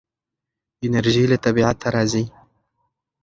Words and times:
انرژي 0.85 1.25
له 1.31 1.37
طبیعته 1.45 1.87
راځي. 1.95 2.25